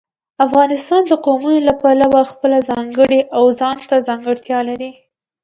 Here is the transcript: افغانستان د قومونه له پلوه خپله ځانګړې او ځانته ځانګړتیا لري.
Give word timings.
افغانستان 0.45 1.01
د 1.07 1.13
قومونه 1.25 1.59
له 1.67 1.73
پلوه 1.81 2.21
خپله 2.31 2.57
ځانګړې 2.69 3.19
او 3.37 3.43
ځانته 3.59 3.95
ځانګړتیا 4.07 4.59
لري. 4.69 4.91